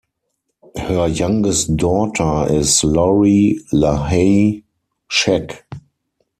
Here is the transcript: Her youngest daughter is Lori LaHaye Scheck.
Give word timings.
Her 0.79 1.07
youngest 1.09 1.77
daughter 1.77 2.51
is 2.51 2.83
Lori 2.83 3.59
LaHaye 3.71 4.63
Scheck. 5.07 5.61